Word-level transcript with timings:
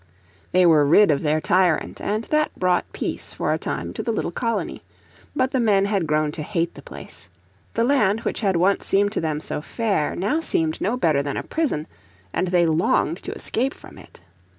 They 0.51 0.65
were 0.65 0.83
rid 0.83 1.11
of 1.11 1.21
their 1.21 1.39
tyrant, 1.39 2.01
and 2.01 2.23
that 2.31 2.49
brought 2.57 2.91
peace 2.91 3.33
for 3.33 3.53
a 3.53 3.59
time 3.59 3.93
to 3.93 4.01
the 4.01 4.11
little 4.11 4.31
colony. 4.31 4.81
But 5.35 5.51
the 5.51 5.59
men 5.59 5.85
had 5.85 6.07
grown 6.07 6.31
to 6.31 6.41
hate 6.41 6.73
the 6.73 6.81
place. 6.81 7.29
The 7.75 7.83
land 7.83 8.21
which 8.21 8.41
had 8.41 8.55
once 8.55 8.83
seemed 8.87 9.11
to 9.11 9.21
them 9.21 9.39
so 9.39 9.61
fair 9.61 10.15
now 10.15 10.39
seemed 10.39 10.81
no 10.81 10.97
better 10.97 11.21
than 11.21 11.37
a 11.37 11.43
prison, 11.43 11.85
and 12.33 12.47
they 12.47 12.65
longed 12.65 13.17
to 13.17 13.31
escape 13.33 13.75
from 13.75 13.99
it. 13.99 14.21